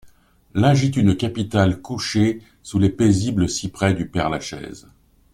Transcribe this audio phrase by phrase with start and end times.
[0.55, 4.87] Là gît une capitale couchée sous les paisibles cyprès du Père-Lachaise.